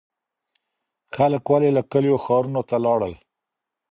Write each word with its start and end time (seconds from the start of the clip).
خلګ 1.15 1.43
ولي 1.51 1.69
له 1.77 1.81
کلیو 1.91 2.17
ښارونو 2.23 2.61
ته 2.69 2.75
لاړل؟ 2.85 3.13